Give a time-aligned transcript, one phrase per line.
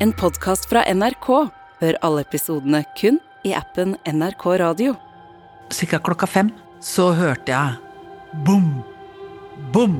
[0.00, 1.26] En podkast fra NRK.
[1.80, 4.92] Hør alle episodene kun i appen NRK Radio.
[5.74, 8.68] Cirka klokka fem så hørte jeg bom,
[9.74, 9.96] bom.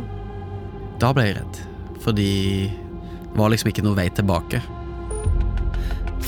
[1.03, 1.61] Da ble jeg redd,
[2.06, 2.30] fordi
[2.71, 4.62] det var liksom ikke noe vei tilbake.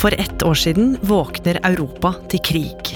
[0.02, 2.94] For ett år siden våkner Europa til krig.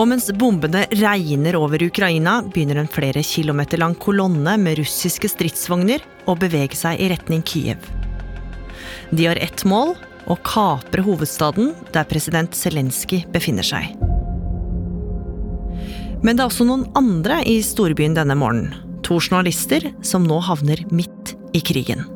[0.00, 6.00] Og mens bombene regner over Ukraina, begynner en flere kilometer lang kolonne med russiske stridsvogner
[6.24, 7.92] å bevege seg i retning Kyiv.
[9.12, 9.92] De har ett mål
[10.30, 13.90] å kapre hovedstaden der president Zelenskyj befinner seg.
[16.22, 18.72] Men det er også noen andre i storbyen denne morgenen.
[19.02, 22.06] To journalister som nå havner midt i krigen.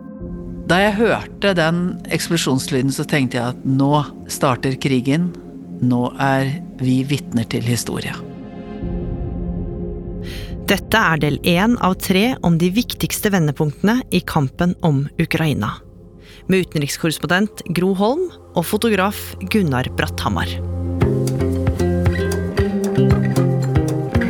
[0.71, 1.81] Da jeg hørte den
[2.15, 3.91] eksplosjonslyden, så tenkte jeg at nå
[4.33, 5.29] starter krigen.
[5.83, 6.49] Nå er
[6.81, 8.15] vi vitner til historie.
[10.67, 15.77] Dette er del én av tre om de viktigste vendepunktene i kampen om Ukraina.
[16.47, 20.51] Med utenrikskorrespondent Gro Holm og fotograf Gunnar Bratthamar.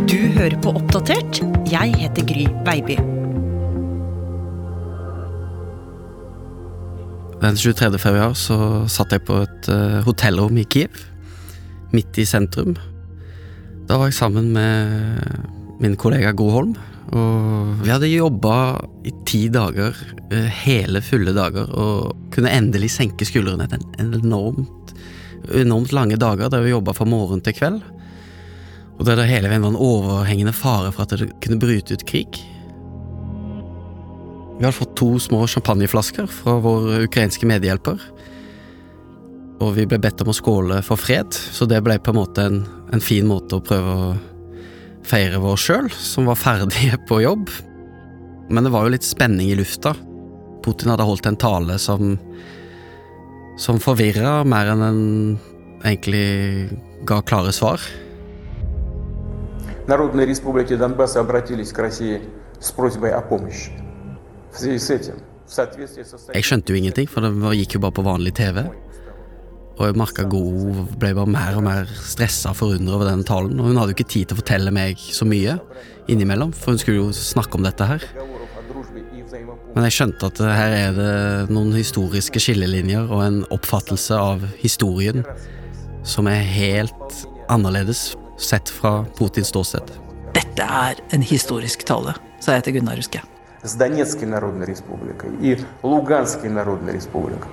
[0.07, 1.43] Du hører på Oppdatert.
[1.71, 2.97] Jeg heter Gry Baby.
[7.43, 7.99] Den 23.
[8.01, 8.57] februar så
[8.91, 10.97] satt jeg på et uh, hotellrom i Kiev,
[11.93, 12.73] midt i sentrum.
[13.87, 16.73] Da var jeg sammen med min kollega Gro Holm,
[17.15, 18.57] og vi hadde jobba
[19.07, 19.95] i ti dager,
[20.33, 24.95] uh, hele fulle dager, og kunne endelig senke skuldrene etter en enormt,
[25.55, 27.79] enormt lange dager der vi jobba fra morgen til kveld.
[28.97, 32.07] Og der det hele veien var en overhengende fare for at det kunne bryte ut
[32.09, 32.41] krig.
[34.57, 38.01] Vi hadde fått to små champagneflasker fra vår ukrainske medhjelper.
[39.61, 42.49] Og vi ble bedt om å skåle for fred, så det ble på en måte
[42.49, 44.09] en, en fin måte å prøve å
[45.06, 47.50] feire vår sjøl, som var ferdige på jobb.
[48.50, 49.96] Men det var jo litt spenning i lufta.
[50.62, 52.18] Putin hadde holdt en tale som
[53.62, 55.02] som forvirra mer enn den
[55.84, 56.72] egentlig
[57.06, 57.82] ga klare svar.
[59.88, 62.22] Народные республики Донбасса обратились к России
[62.60, 63.72] с просьбой о помощи.
[64.52, 65.16] В связи с этим,
[65.46, 68.34] в соответствии со Jeg skjønte jo ingenting, for det var- gikk jo bare på vanlig
[68.34, 68.70] TV.
[69.80, 73.58] Og jeg merka Gro ble bare mer og mer stressa og forundra over den talen.
[73.58, 75.56] Og hun hadde jo ikke tid til å fortelle meg så mye
[76.12, 78.06] innimellom, for hun skulle jo snakke om dette her.
[78.14, 79.76] договоров о дружбе и взаимопомощи.
[79.76, 84.46] Men jeg skjønte at eh, her er det noen historiske skillelinjer og en oppfattelse av
[84.62, 85.24] historien
[86.04, 89.94] som er helt annerledes sett fra Putins ståsted.
[90.36, 93.28] Dette er en historisk tale, sa jeg til Gunnar, husker jeg.
[93.64, 97.52] с Донецкой Народной Республикой и Луганской Народной Республикой.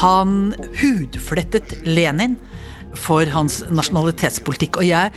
[0.00, 2.36] Han hudflettet Lenin
[2.96, 4.80] for hans nasjonalitetspolitikk.
[4.80, 5.12] Og jeg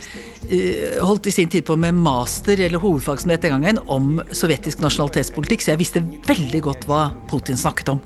[0.50, 3.82] eh, holdt i sin tid på med master, eller hovedfag som det het den gangen,
[3.88, 8.02] om sovjetisk nasjonalitetspolitikk, så jeg visste veldig godt hva Putin snakket om.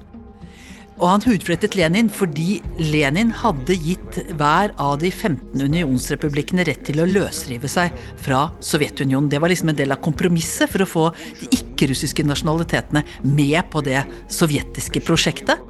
[0.95, 7.03] Og han hudflettet Lenin fordi Lenin hadde gitt hver av de 15 unionsrepublikkene rett til
[7.03, 9.27] å løsrive seg fra Sovjetunionen.
[9.33, 11.09] Det var liksom en del av kompromisset for å få
[11.41, 15.62] de ikke ikke-russiske nasjonalitetene med på det sovjetiske prosjektet.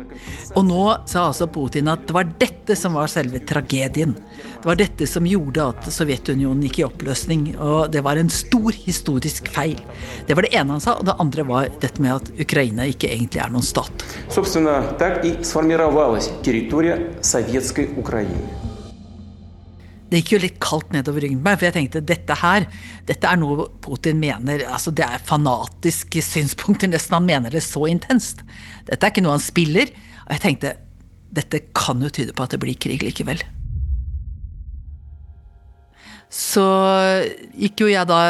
[0.57, 4.15] Og nå sa altså Putin at det var dette som var selve tragedien.
[4.59, 8.75] Det var dette som gjorde at Sovjetunionen gikk i oppløsning, og det var en stor
[8.75, 9.79] historisk feil.
[10.27, 13.11] Det var det ene han sa, og det andre var dette med at Ukraina ikke
[13.11, 14.05] egentlig er noen stat.
[14.29, 18.62] Собственно, так и сформировалась территория Советской Украины.
[20.14, 22.68] Det gikk jo litt kaldt nedover ryggen på meg, for jeg tenkte dette her,
[23.08, 27.82] dette er noe Putin mener altså Det er fanatiske synspunkter, nesten han mener det så
[27.90, 28.44] intenst.
[28.86, 29.90] Dette er ikke noe han spiller.
[30.28, 30.76] Og jeg tenkte
[31.34, 33.42] dette kan jo tyde på at det blir krig likevel.
[36.30, 36.62] Så
[37.58, 38.20] gikk jo jeg da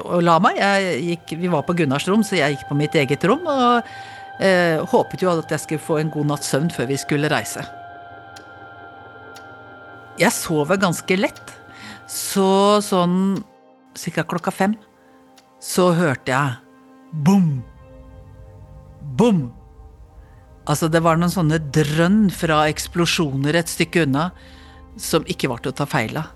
[0.00, 0.62] og la meg.
[1.04, 3.44] Gikk, vi var på Gunnars rom, så jeg gikk på mitt eget rom.
[3.44, 3.92] Og
[4.40, 7.66] eh, håpet jo at jeg skulle få en god natts søvn før vi skulle reise.
[10.20, 11.54] Jeg sover ganske lett.
[12.10, 13.40] Så sånn
[13.94, 14.24] ca.
[14.24, 14.76] klokka fem
[15.60, 17.60] så hørte jeg bom,
[19.18, 19.42] bom.
[20.70, 24.30] Altså, det var noen sånne drønn fra eksplosjoner et stykke unna
[25.00, 26.32] som ikke var til å ta feil av.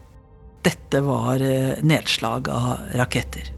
[0.64, 3.50] Dette var eh, nedslag av raketter.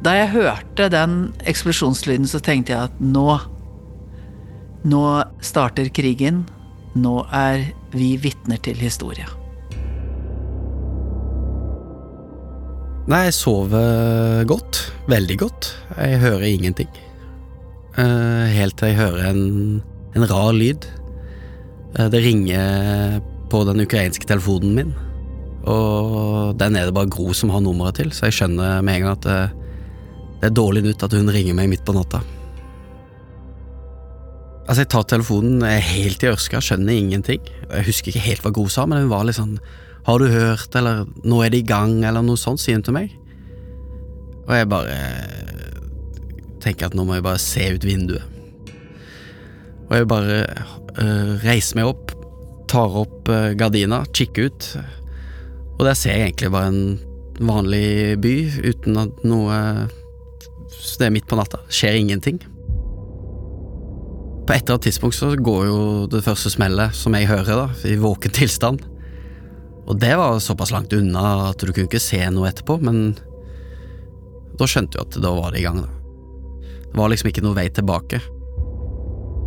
[0.00, 1.16] Da jeg hørte den
[1.48, 3.40] eksplosjonslyden, så tenkte jeg at nå
[4.80, 5.00] Nå
[5.44, 6.46] starter krigen.
[6.96, 9.26] Nå er vi vitner til historie.
[13.10, 14.84] Nei, jeg sover godt.
[15.10, 15.70] Veldig godt.
[15.96, 16.90] Jeg hører ingenting.
[17.98, 19.80] Eh, helt til jeg hører en,
[20.14, 20.86] en rar lyd.
[21.98, 23.18] Eh, det ringer
[23.50, 24.92] på den ukrainske telefonen min.
[25.66, 29.02] Og den er det bare Gro som har nummeret til, så jeg skjønner med en
[29.04, 29.40] gang at det,
[30.40, 32.22] det er dårlig nytt at hun ringer meg midt på natta.
[34.70, 37.42] Altså, jeg tar telefonen helt i ørska, skjønner ingenting.
[37.66, 39.56] Jeg husker ikke helt hva Gro sa, men hun var litt sånn
[40.06, 42.94] Har du hørt, eller Nå er det i gang, eller noe sånt, sier hun til
[42.94, 43.16] meg.
[44.46, 44.98] Og jeg bare
[46.62, 48.22] tenker at nå må jeg bare se ut vinduet.
[49.88, 50.38] Og jeg bare
[51.02, 52.14] øh, reiser meg opp,
[52.70, 54.70] tar opp øh, gardina, kikker ut,
[55.80, 58.34] og der ser jeg egentlig bare en vanlig by
[58.68, 59.58] uten at noe
[60.70, 62.38] Det er midt på natta, skjer ingenting.
[64.50, 67.66] På et eller annet tidspunkt så går jo det første smellet, som jeg hører, da,
[67.86, 68.80] i våken tilstand.
[69.86, 73.12] Og det var såpass langt unna at du kunne ikke se noe etterpå, men
[74.58, 75.92] da skjønte du at da var det i gang, da.
[76.82, 78.18] Det var liksom ikke noe vei tilbake.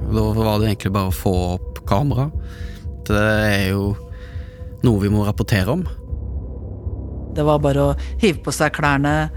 [0.07, 2.29] Da var det egentlig bare å få opp kamera.
[3.03, 3.91] Det er jo
[4.87, 5.83] noe vi må rapportere om.
[7.35, 9.27] Det var bare å hive på seg klærne,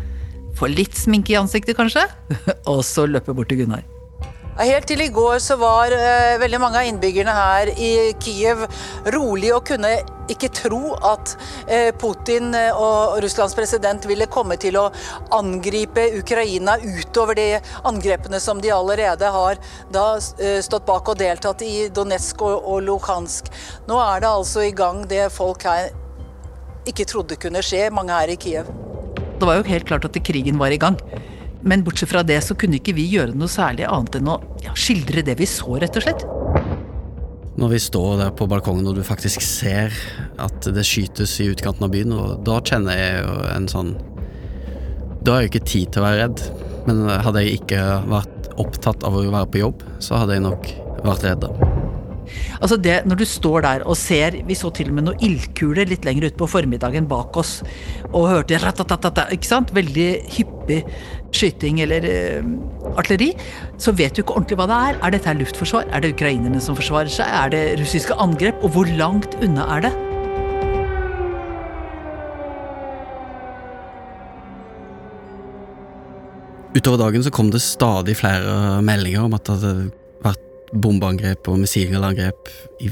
[0.55, 2.07] få litt sminke i ansiktet kanskje,
[2.71, 3.83] og så løpe bort til Gunnar.
[4.57, 7.91] Helt til i går så var eh, veldig mange av innbyggerne her i
[8.25, 8.63] Kiev
[9.13, 9.91] rolig og kunne
[10.33, 11.35] ikke tro at
[11.69, 14.87] eh, Putin eh, og Russlands president ville komme til å
[15.37, 17.47] angripe Ukraina utover de
[17.85, 19.61] angrepene som de allerede har
[19.93, 23.53] da eh, stått bak og deltatt i Donetsk og, og Luhansk.
[23.91, 25.93] Nå er det altså i gang det folk her
[26.89, 28.73] ikke trodde kunne skje, mange her i Kiev.
[29.37, 30.97] Det var jo helt klart at krigen var i gang.
[31.67, 34.75] Men bortsett fra det så kunne ikke vi gjøre noe særlig annet enn å ja,
[34.79, 36.27] skildre det vi så, rett og slett.
[37.57, 39.95] Når vi står der på balkongen og du faktisk ser
[40.43, 43.95] at det skytes i utkanten av byen, og da kjenner jeg jo en sånn
[45.25, 46.43] Da har jeg ikke tid til å være redd,
[46.87, 47.81] men hadde jeg ikke
[48.13, 50.71] vært opptatt av å være på jobb, så hadde jeg nok
[51.03, 51.49] vært redd.
[51.49, 51.73] da.
[52.61, 55.89] Altså det, Når du står der og ser Vi så til og med noen ildkuler
[55.89, 57.61] litt lenger utpå formiddagen bak oss.
[58.13, 59.75] Og hørte ratatatata, ikke sant?
[59.77, 60.83] Veldig hyppig
[61.37, 63.33] skyting eller uh, artilleri.
[63.83, 64.99] Så vet du ikke ordentlig hva det er.
[65.05, 65.87] Er dette luftforsvar?
[65.93, 67.29] Er det ukrainerne som forsvarer seg?
[67.29, 68.65] Er det russiske angrep?
[68.65, 69.95] Og hvor langt unna er det?
[76.77, 79.87] Utover dagen så kom det stadig flere meldinger om at det hadde
[80.25, 82.51] vært bombeangrep og missilangrep
[82.85, 82.91] i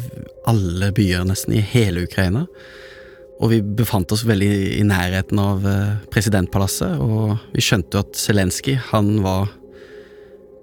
[0.48, 2.46] alle byer, nesten i hele Ukraina.
[3.44, 8.16] Og vi befant oss veldig i nærheten av eh, presidentpalasset, og vi skjønte jo at
[8.16, 9.50] Zelenskyj, han var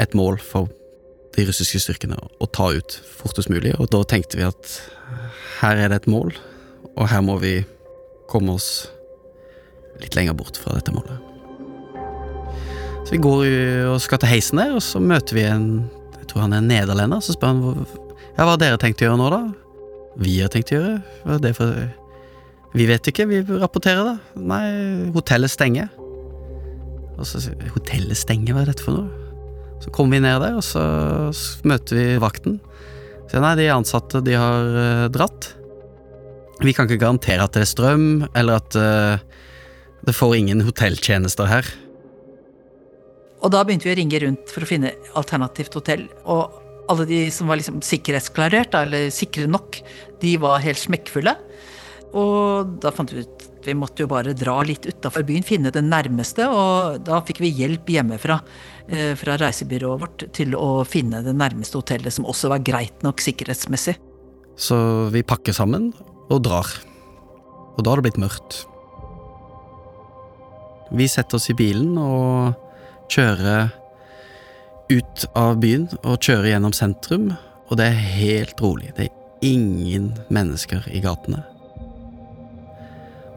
[0.02, 0.72] et mål for
[1.36, 4.74] de russiske styrkene å ta ut fortest mulig, og da tenkte vi at
[5.60, 6.34] her er det et mål,
[6.96, 7.60] og her må vi
[8.32, 8.90] komme oss
[10.02, 11.22] litt lenger bort fra dette målet.
[13.06, 13.46] Så vi går
[13.92, 15.68] og skal til heisen der, og så møter vi en
[16.18, 17.88] jeg tror han er nederlender, så spør han
[18.38, 19.42] ja, hva dere tenkt å gjøre nå, da?
[20.22, 21.02] Vi har tenkt å gjøre?
[21.26, 21.76] Hva er det for
[22.72, 24.42] Vi vet ikke, vi rapporterer, da.
[24.48, 24.64] Nei,
[25.16, 25.90] hotellet stenger.
[27.20, 27.42] Og så
[27.76, 29.22] Hotellet stenger, hva er dette for noe?
[29.82, 30.84] Så kommer vi ned der, og så
[31.68, 32.60] møter vi vakten.
[33.32, 35.52] Så nei, de ansatte, de har uh, dratt.
[36.62, 38.08] Vi kan ikke garantere at det er strøm,
[38.38, 39.48] eller at uh,
[40.06, 41.68] det får ingen hotelltjenester her.
[43.42, 46.06] Og da begynte vi å ringe rundt for å finne alternativt hotell.
[46.30, 46.60] Og
[46.92, 49.82] alle de som var liksom sikkerhetsklarert, eller sikre nok,
[50.22, 51.34] de var helt smekkfulle.
[52.18, 55.84] Og da fant vi ut vi måtte jo bare dra litt utafor byen, finne det
[55.86, 56.48] nærmeste.
[56.50, 58.40] Og da fikk vi hjelp hjemmefra
[58.88, 63.22] eh, fra reisebyrået vårt til å finne det nærmeste hotellet, som også var greit nok
[63.24, 63.98] sikkerhetsmessig.
[64.60, 64.78] Så
[65.14, 65.92] vi pakker sammen
[66.32, 66.68] og drar.
[67.78, 68.64] Og da har det blitt mørkt.
[70.92, 72.58] Vi setter oss i bilen og
[73.12, 73.72] kjører
[74.92, 77.32] ut av byen og kjører gjennom sentrum,
[77.70, 78.92] og det er helt rolig.
[78.98, 81.46] Det er ingen mennesker i gatene.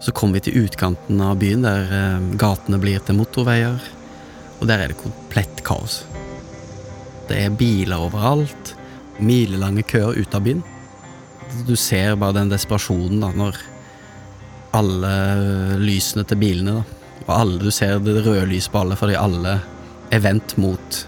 [0.05, 3.79] Så kommer vi til utkanten av byen, der eh, gatene blir til motorveier,
[4.61, 6.03] og der er det komplett kaos.
[7.31, 8.75] Det er biler overalt,
[9.25, 10.61] milelange køer ut av byen.
[11.65, 13.57] Du ser bare den desperasjonen da, når
[14.77, 15.15] alle
[15.81, 19.57] lysene til bilene da, og alle, du ser det røde lyset på alle fordi alle
[20.13, 21.01] er vendt mot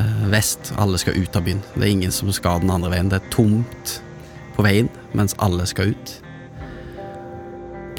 [0.00, 0.72] eh, vest.
[0.80, 1.60] Alle skal ut av byen.
[1.74, 3.12] Det er ingen som skal den andre veien.
[3.12, 3.98] Det er tomt
[4.56, 6.16] på veien mens alle skal ut.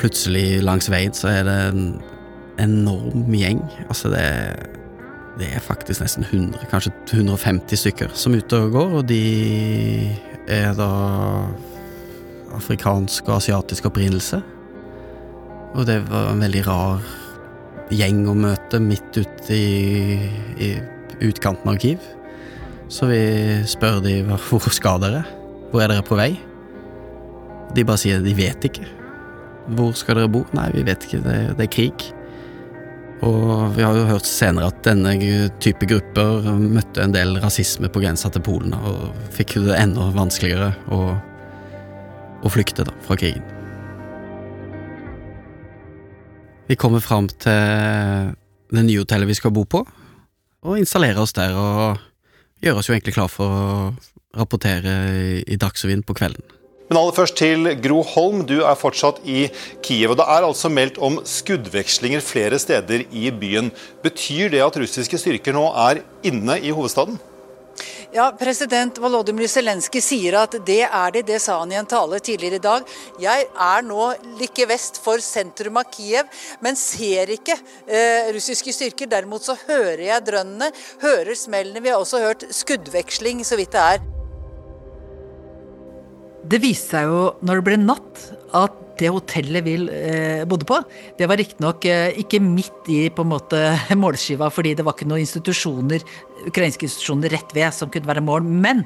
[0.01, 1.83] Plutselig langs veien så er det en
[2.61, 3.61] enorm gjeng.
[3.87, 4.69] Altså det er,
[5.39, 9.21] det er faktisk nesten 100, kanskje 150 stykker som er ute og går, og de
[10.51, 10.89] er da
[12.57, 14.41] afrikansk og asiatisk opprinnelse.
[15.71, 17.03] Og det var en veldig rar
[17.91, 20.17] gjeng å møte midt ute i,
[20.59, 20.71] i
[21.27, 22.03] utkanten av Kiev.
[22.91, 23.21] Så vi
[23.69, 24.17] spør de
[24.49, 25.23] hvor skal dere?
[25.71, 26.33] Hvor er dere på vei?
[27.71, 29.00] De bare sier de vet ikke.
[29.77, 30.43] Hvor skal dere bo?
[30.57, 32.09] Nei, vi vet ikke, det, det er krig.
[33.21, 35.13] Og vi har jo hørt senere at denne
[35.61, 40.71] type grupper møtte en del rasisme på grensa til Polen, og fikk det enda vanskeligere
[40.89, 41.01] å,
[42.41, 43.45] å flykte da, fra krigen.
[46.71, 48.31] Vi kommer fram til
[48.71, 49.83] det nye hotellet vi skal bo på,
[50.61, 52.01] og installerer oss der og
[52.63, 53.69] gjør oss jo egentlig klar for å
[54.37, 54.95] rapportere
[55.45, 56.60] i Dagsrevyen på kvelden.
[56.91, 59.45] Men aller først til Gro Holm, du er fortsatt i
[59.79, 60.11] Kiev.
[60.11, 63.69] og Det er altså meldt om skuddvekslinger flere steder i byen.
[64.03, 67.15] Betyr det at russiske styrker nå er inne i hovedstaden?
[68.11, 71.23] Ja, President Volodymyr Zelenskyj sier at det er det.
[71.31, 72.93] Det sa han i en tale tidligere i dag.
[73.23, 76.27] Jeg er nå like vest for sentrum av Kiev,
[76.59, 77.55] men ser ikke
[77.87, 79.07] eh, russiske styrker.
[79.07, 80.73] Derimot så hører jeg drønnene,
[81.07, 81.79] hører smellene.
[81.79, 84.11] Vi har også hørt skuddveksling, så vidt det er.
[86.51, 88.23] Det viste seg jo når det ble natt,
[88.57, 90.81] at det hotellet vi eh, bodde på,
[91.17, 93.61] det var riktignok eh, ikke midt i på en måte
[94.03, 96.03] målskiva, fordi det var ikke noen institusjoner,
[96.51, 98.43] ukrainske institusjoner rett ved som kunne være mål.
[98.43, 98.83] Men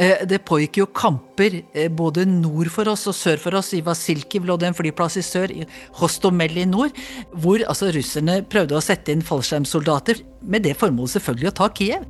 [0.00, 3.74] eh, det pågikk jo kamper eh, både nord for oss og sør for oss.
[3.76, 5.68] I Vasilkiv lå det en flyplass i sør, i
[6.00, 6.96] Hostomel i nord,
[7.36, 12.08] hvor altså russerne prøvde å sette inn fallskjermsoldater, med det formålet selvfølgelig å ta Kiev.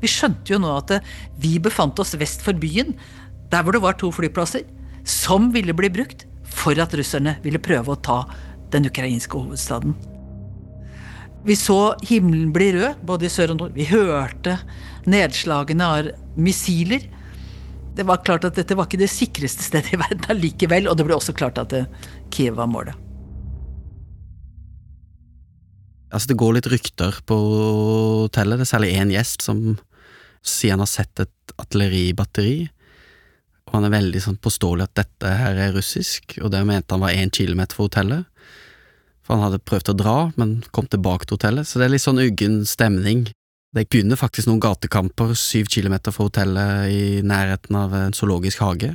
[0.00, 0.94] Vi skjønte jo nå at
[1.40, 2.94] vi befant oss vest for byen
[3.54, 4.64] der hvor det var to flyplasser,
[5.06, 8.18] som ville bli brukt for at russerne ville prøve å ta
[8.74, 9.94] den ukrainske hovedstaden.
[11.44, 13.74] Vi så himmelen bli rød, både i sør og nord.
[13.76, 14.56] Vi hørte
[15.10, 16.08] nedslagene av
[16.40, 17.04] missiler.
[17.94, 21.04] Det var klart at dette var ikke det sikreste stedet i verden allikevel, og det
[21.06, 21.76] ble også klart at
[22.32, 22.96] Kiev var målet.
[26.14, 27.36] Altså, det går litt rykter på
[28.24, 28.62] hotellet.
[28.62, 29.60] Det er særlig én gjest som
[30.44, 32.68] sier han har sett et artilleribatteri
[33.74, 37.02] og han er veldig sånn påståelig at dette her er russisk, og det mente han
[37.02, 38.28] var én kilometer fra hotellet.
[39.26, 42.04] For han hadde prøvd å dra, men kom tilbake til hotellet, så det er litt
[42.04, 43.24] sånn uggen stemning.
[43.74, 48.92] Det begynner faktisk noen gatekamper syv kilometer fra hotellet i nærheten av en zoologisk hage.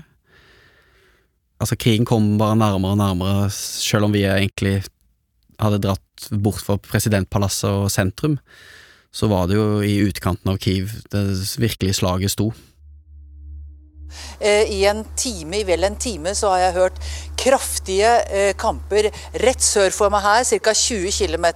[1.59, 4.77] Altså, krigen kom bare nærmere og nærmere, selv om vi egentlig
[5.59, 8.39] hadde dratt bort fra presidentpalasset og sentrum,
[9.11, 11.25] så var det jo i utkanten av Kiev det
[11.59, 12.53] virkelige slaget sto.
[14.39, 17.01] Eh, I en time, i vel en time så har jeg hørt
[17.39, 19.09] kraftige eh, kamper
[19.43, 20.73] rett sør for meg her, ca.
[20.75, 21.47] 20 km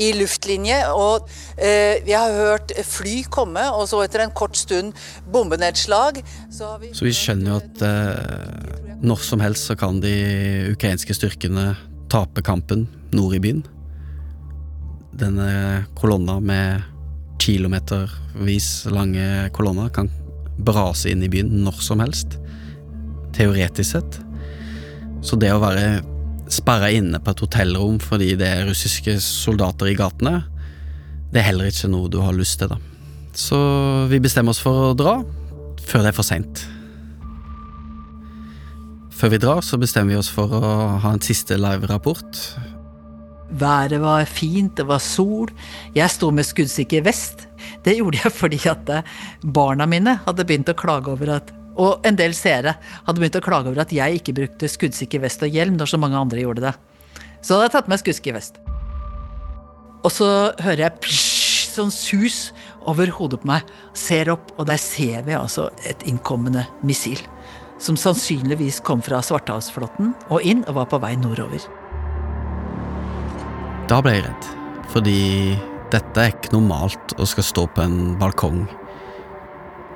[0.00, 0.80] i luftlinje.
[0.96, 4.96] Og eh, vi har hørt fly komme, og så etter en kort stund
[5.32, 6.22] bombenedslag.
[6.52, 10.14] Så, vi, så vi skjønner jo at eh, når som helst så kan de
[10.74, 11.72] ukrainske styrkene
[12.10, 13.62] tape kampen nord i byen.
[15.20, 16.86] Denne kolonna med
[17.40, 20.10] kilometervis lange kolonner kan
[20.64, 22.38] brase inn i byen når som helst.
[23.36, 24.20] Teoretisk sett.
[25.24, 26.00] Så det å være
[26.50, 30.40] sperra inne på et hotellrom fordi det er russiske soldater i gatene,
[31.30, 32.80] det er heller ikke noe du har lyst til, da.
[33.36, 33.58] Så
[34.10, 35.20] vi bestemmer oss for å dra
[35.86, 36.64] før det er for seint.
[39.20, 42.40] Før vi drar, så bestemmer vi oss for å ha en siste live-rapport.
[43.60, 45.50] Været var fint, det var sol.
[45.94, 47.49] Jeg sto med skuddsikker vest.
[47.84, 52.04] Det gjorde jeg fordi at eh, barna mine hadde begynt å klage over at og
[52.04, 52.74] en del seere
[53.06, 56.00] hadde begynt å klage over at jeg ikke brukte skuddsikker vest og hjelm når så
[56.02, 56.74] mange andre gjorde det.
[57.40, 58.60] Så hadde jeg tatt med skuddsikker vest.
[60.04, 60.28] Og så
[60.60, 62.50] hører jeg psh, sånn sus
[62.90, 63.68] over hodet på meg.
[63.96, 67.20] Ser opp, og der ser vi altså et innkommende missil.
[67.80, 71.64] Som sannsynligvis kom fra Svartehavsflåten og inn og var på vei nordover.
[73.88, 74.50] Da ble jeg redd,
[74.92, 75.20] fordi
[75.92, 78.64] dette er ikke normalt å skal stå på en balkong,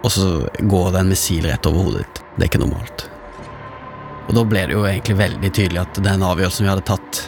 [0.04, 0.28] og så
[0.60, 2.22] går det en missil rett over hodet ditt.
[2.34, 3.06] Det er ikke normalt.
[4.28, 7.22] Og da ble det jo egentlig veldig tydelig at den avgjørelsen vi hadde tatt,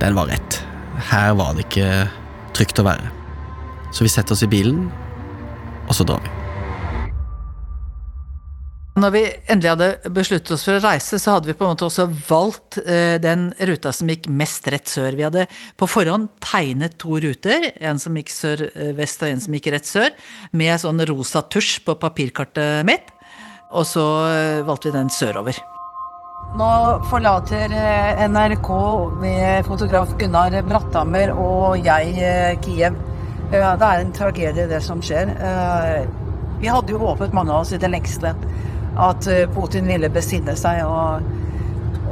[0.00, 0.60] den var rett.
[1.10, 1.90] Her var det ikke
[2.56, 3.10] trygt å være.
[3.90, 4.86] Så vi setter oss i bilen,
[5.86, 6.39] og så drar vi.
[9.00, 11.86] Når vi endelig hadde besluttet oss for å reise, så hadde vi på en måte
[11.86, 15.16] også valgt eh, den ruta som gikk mest rett sør.
[15.16, 15.46] Vi hadde
[15.80, 20.10] på forhånd tegnet to ruter, en som gikk sør-vest og en som gikk rett sør,
[20.52, 23.08] med sånn rosa tusj på papirkartet mitt,
[23.72, 25.62] og så eh, valgte vi den sørover.
[26.60, 26.70] Nå
[27.08, 28.70] forlater eh, NRK
[29.22, 32.98] med fotograf Gunnar Bratthammer og jeg Kiev.
[33.50, 35.32] Det er en tragedie, det som skjer.
[36.60, 38.34] Vi hadde jo håpet, mange av oss, i det lengste
[38.98, 41.26] at eh, Putin ville besinne seg og,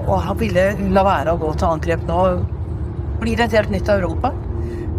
[0.06, 2.20] og han ville la være å gå til angrep nå.
[3.18, 4.32] Blir det et helt nytt Europa?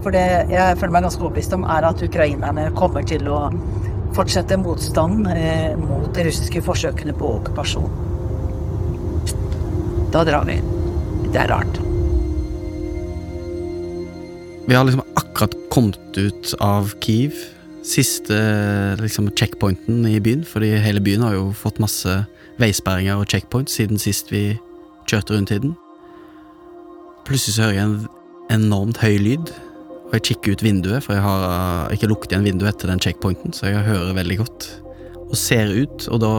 [0.03, 3.41] For det jeg føler meg ganske overbevist om, er at ukrainerne kommer til å
[4.15, 7.91] fortsette motstanden eh, mot de russiske forsøkene på okkupasjon.
[10.13, 10.57] Da drar vi.
[11.29, 11.79] Det er rart.
[14.69, 17.37] Vi har liksom akkurat kommet ut av Kiev.
[17.89, 18.35] Siste
[18.99, 22.19] liksom, checkpointen i byen, fordi hele byen har jo fått masse
[22.61, 24.43] veisperringer og checkpoints siden sist vi
[25.09, 25.73] kjørte rundt i den.
[27.25, 27.97] Plutselig så hører jeg en
[28.53, 29.51] enormt høy lyd,
[30.09, 33.53] og jeg kikker ut vinduet, for jeg har ikke lukket igjen vinduet etter den checkpointen,
[33.53, 34.69] så jeg hører veldig godt.
[35.29, 36.33] Og ser ut, og da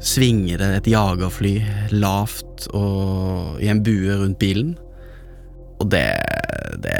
[0.00, 1.54] svinger det et jagerfly
[1.92, 4.74] lavt og i en bue rundt bilen.
[5.80, 6.06] Og det,
[6.84, 6.96] det,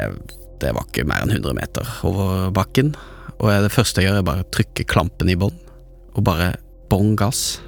[0.61, 2.93] det var ikke mer enn 100 meter over bakken.
[3.41, 5.57] Og det første jeg gjør, er bare å trykke klampen i bånn,
[6.13, 6.53] og bare
[6.91, 7.59] bånn gass.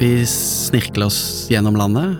[0.00, 1.20] Vi snirkler oss
[1.52, 2.16] gjennom landet,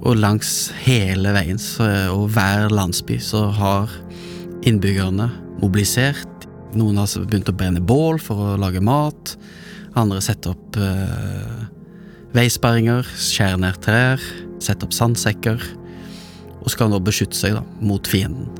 [0.00, 3.92] og langs hele veien så, og hver landsby så har
[4.64, 5.28] innbyggerne
[5.60, 6.46] mobilisert.
[6.72, 9.34] Noen har begynt å brenne bål for å lage mat.
[9.98, 11.66] Andre setter opp eh,
[12.36, 14.24] veisperringer, skjærer ned trær,
[14.62, 15.60] setter opp sandsekker.
[16.60, 18.50] Og skal nå beskytte seg da, mot fienden.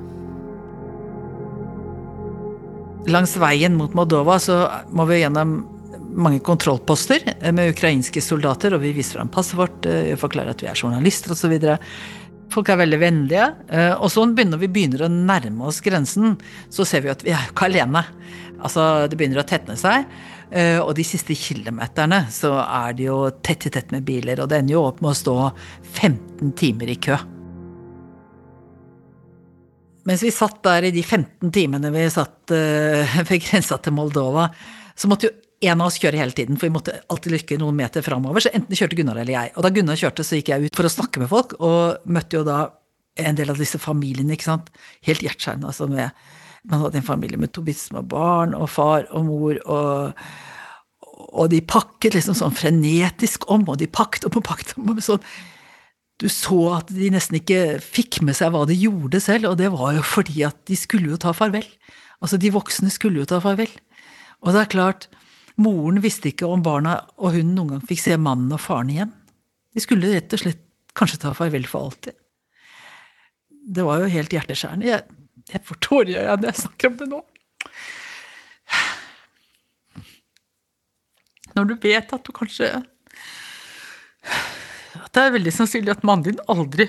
[3.10, 4.56] Langs veien mot Moldova så
[4.92, 5.60] må vi gjennom
[6.10, 7.22] mange kontrollposter
[7.54, 11.32] med ukrainske soldater, og vi viser fram passet vårt, eh, forklarer at vi er journalister
[11.32, 11.54] osv.
[12.50, 13.54] Folk er veldig vennlige.
[13.70, 16.36] eh, Og så begynner vi begynner å nærme oss grensen,
[16.68, 18.04] så ser vi at vi er jo ikke alene.
[18.60, 20.04] Altså, det begynner å tetne seg.
[20.50, 24.48] eh, Og de siste kilometerne så er det jo tett i tett med biler, og
[24.48, 25.52] det ender jo opp med å stå
[25.94, 27.16] 15 timer i kø.
[30.10, 34.48] Mens vi satt der i de 15 timene vi satt uh, ved grensa til Moldova,
[34.98, 35.36] så måtte jo
[35.70, 38.42] en av oss kjøre hele tiden, for vi måtte alltid lykke noen meter framover.
[38.42, 39.52] Så enten kjørte Gunnar eller jeg.
[39.54, 42.40] Og da Gunnar kjørte, så gikk jeg ut for å snakke med folk, og møtte
[42.40, 42.62] jo da
[43.20, 44.70] en del av disse familiene, ikke sant.
[45.04, 45.68] Helt hjerteskjærende.
[45.68, 46.16] Altså med
[46.70, 50.24] Man hadde en familie med to bitte små barn, og far og mor, og
[51.30, 54.90] og de pakket liksom sånn frenetisk om, og de pakket om og pakket om.
[54.92, 55.22] og sånn
[56.20, 59.70] du så at de nesten ikke fikk med seg hva de gjorde selv, og det
[59.72, 61.64] var jo fordi at de skulle jo ta farvel.
[62.20, 63.70] Altså, de voksne skulle jo ta farvel.
[64.44, 65.06] Og det er klart,
[65.60, 69.14] moren visste ikke om barna og hun noen gang fikk se mannen og faren igjen.
[69.72, 70.62] De skulle rett og slett
[70.98, 72.16] kanskje ta farvel for alltid.
[73.70, 74.88] Det var jo helt hjerteskjærende.
[74.88, 75.02] Jeg,
[75.52, 77.20] jeg får tårer i øynene når jeg snakker om det nå.
[81.56, 82.68] Når du vet at du kanskje
[85.14, 86.86] det er veldig sannsynlig at mannen din aldri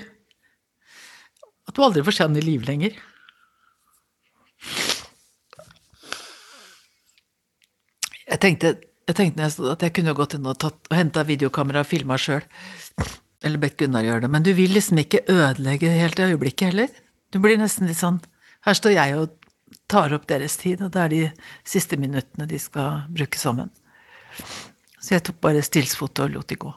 [1.68, 2.94] At du aldri får se han i live lenger.
[8.32, 8.72] Jeg tenkte,
[9.06, 12.18] jeg tenkte nesten at jeg kunne gått inn og, tatt, og henta videokamera og filma
[12.18, 12.42] sjøl.
[13.42, 14.32] Eller bedt Gunnar gjøre det.
[14.32, 16.90] Men du vil liksom ikke ødelegge helt det øyeblikket heller.
[17.30, 18.20] Du blir nesten litt sånn
[18.66, 19.38] Her står jeg og
[19.90, 21.22] tar opp deres tid, og det er de
[21.66, 23.72] siste minuttene de skal bruke sammen.
[25.02, 26.70] Så jeg tok bare stillsfoto og lot de gå.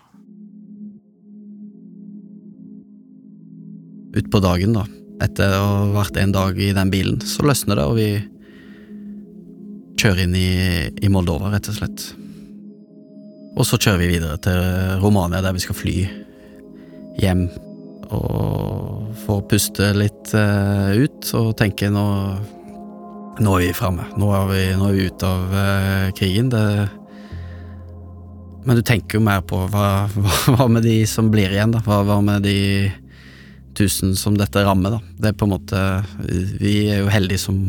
[4.15, 4.86] Utpå dagen, da,
[5.25, 8.10] etter å ha vært en dag i den bilen, så løsner det, og vi
[9.99, 10.51] kjører inn i,
[11.04, 12.06] i Moldova, rett og slett.
[13.56, 14.60] Og så kjører vi videre til
[15.04, 15.95] Romania, der vi skal fly
[17.19, 17.47] hjem
[18.13, 22.06] og få puste litt uh, ut og tenke nå
[23.36, 24.06] Nå er vi framme.
[24.15, 26.47] Nå, nå, er vi ute av uh, krigen.
[26.47, 26.62] Det
[28.63, 30.08] Men du tenker jo mer på hva,
[30.56, 31.82] hva, med de som blir igjen, da?
[31.84, 32.56] Hva, hva med de
[33.78, 35.00] tusen som dette rammer, da?
[35.20, 35.80] Det er på en måte
[36.62, 37.60] Vi er jo heldige som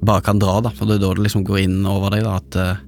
[0.00, 0.72] bare kan dra, da.
[0.74, 2.84] For det er da det liksom går inn over deg, da, at uh,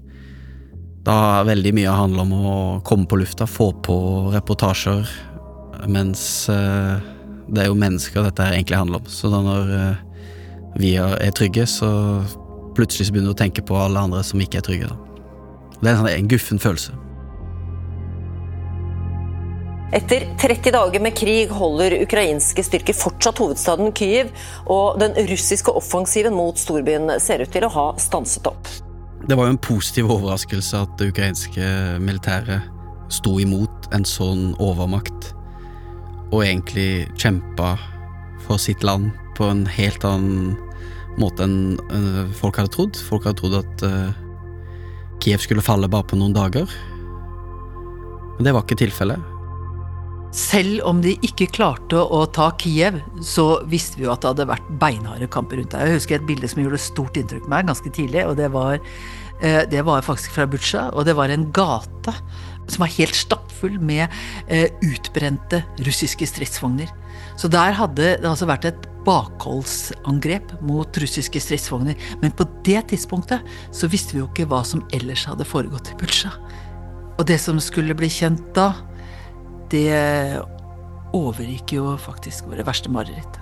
[1.07, 1.17] da
[1.49, 3.97] veldig mye handler om å komme på lufta, få på
[4.35, 5.09] reportasjer,
[5.91, 6.23] mens
[6.53, 7.01] uh,
[7.51, 9.11] det er jo mennesker dette her egentlig handler om.
[9.11, 10.25] Så da når uh,
[10.79, 11.91] vi er trygge, så
[12.79, 14.91] plutselig så begynner du å tenke på alle andre som ikke er trygge.
[14.91, 15.23] Da.
[15.81, 16.95] Det er en, sånn, en guffen følelse.
[19.91, 24.29] Etter 30 dager med krig holder ukrainske styrker fortsatt hovedstaden Kyiv,
[24.71, 28.71] og den russiske offensiven mot storbyen ser ut til å ha stanset opp.
[29.27, 31.71] Det var jo en positiv overraskelse at det ukrainske
[32.07, 32.71] militæret
[33.11, 35.33] sto imot en sånn overmakt,
[36.31, 37.75] og egentlig kjempa
[38.47, 40.55] for sitt land på en helt annen
[41.19, 43.03] måte enn folk hadde trodd.
[43.11, 44.15] Folk hadde trodd at uh,
[45.21, 46.71] Kiev skulle falle bare på noen dager.
[48.39, 49.40] Men det var ikke tilfellet.
[50.31, 54.47] Selv om de ikke klarte å ta Kiev, så visste vi jo at det hadde
[54.53, 55.89] vært beinharde kamper rundt der.
[55.91, 58.79] Jeg husker et bilde som gjorde stort inntrykk på meg ganske tidlig, og det var,
[59.43, 60.93] eh, det var faktisk fra Butsja.
[60.95, 62.15] Og det var en gate
[62.71, 64.07] som var helt stappfull med
[64.47, 66.87] eh, utbrente russiske stridsvogner.
[67.37, 71.99] Så der hadde det altså vært et bakholdsangrep mot russiske stridsvogner.
[72.23, 73.43] Men på det tidspunktet
[73.75, 76.31] så visste vi jo ikke hva som ellers hadde foregått i Butsja.
[77.19, 78.71] Og det som skulle bli kjent da,
[79.71, 80.41] det
[81.17, 83.39] overgikk jo faktisk våre verste mareritt.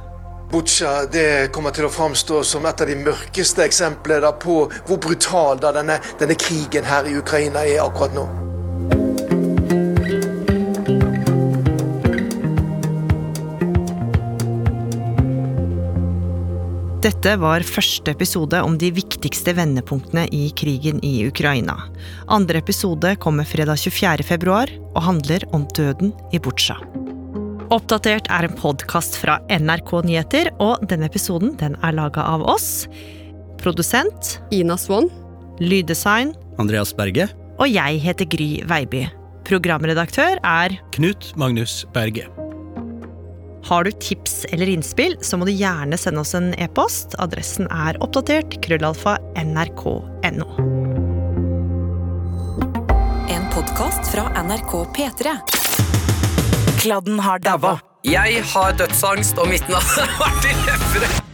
[0.49, 5.61] Butsja det kommer til å framstå som et av de mørkeste eksemplene på hvor brutal
[5.61, 8.25] denne, denne krigen her i Ukraina er akkurat nå.
[17.09, 21.79] Dette var første episode om de viktigste vendepunktene i krigen i Ukraina.
[22.29, 24.27] Andre episode kommer fredag 24.
[24.29, 26.77] februar og handler om døden i Butsja.
[27.73, 32.85] Oppdatert er en podkast fra NRK Nyheter, og denne episoden den er laga av oss.
[33.63, 35.09] Produsent Ina Swann.
[35.65, 37.31] Lyddesign Andreas Berge.
[37.57, 39.07] Og jeg heter Gry Veiby.
[39.49, 42.29] Programredaktør er Knut Magnus Berge.
[43.69, 47.13] Har du tips eller innspill, så må du gjerne sende oss en e-post.
[47.21, 50.47] Adressen er oppdatert krøllalfa nrk.no.
[53.29, 55.37] En podkast fra NRK P3.
[56.81, 57.77] Kladden har daua.
[58.09, 61.25] Jeg har dødsangst, og mitt navn er Martin Lepperød.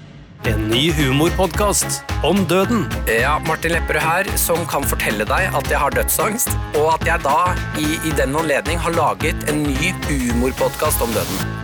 [0.50, 2.88] En ny humorpodkast om døden.
[3.06, 6.50] Ja, Martin Lepperød her, som kan fortelle deg at jeg har dødsangst,
[6.82, 11.63] og at jeg da i, i den anledning har laget en ny humorpodkast om døden.